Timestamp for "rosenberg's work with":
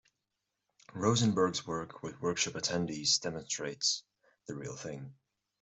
0.95-2.19